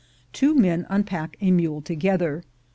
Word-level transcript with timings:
Two 0.33 0.55
men 0.55 0.87
unpack 0.89 1.37
a 1.41 1.51
mule 1.51 1.83
together. 1.83 2.43